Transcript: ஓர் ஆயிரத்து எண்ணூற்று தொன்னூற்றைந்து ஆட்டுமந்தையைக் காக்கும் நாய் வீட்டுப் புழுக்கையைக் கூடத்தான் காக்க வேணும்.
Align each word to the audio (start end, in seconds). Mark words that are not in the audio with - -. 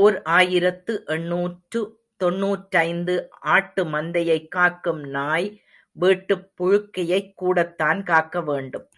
ஓர் 0.00 0.22
ஆயிரத்து 0.22 1.02
எண்ணூற்று 1.06 1.80
தொன்னூற்றைந்து 2.24 3.26
ஆட்டுமந்தையைக் 3.44 4.48
காக்கும் 4.48 5.00
நாய் 5.00 5.62
வீட்டுப் 5.92 6.50
புழுக்கையைக் 6.54 7.34
கூடத்தான் 7.34 8.02
காக்க 8.02 8.40
வேணும். 8.40 8.88